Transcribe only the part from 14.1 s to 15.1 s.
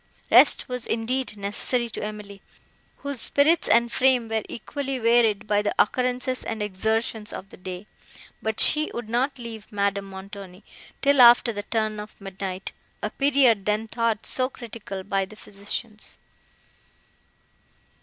so critical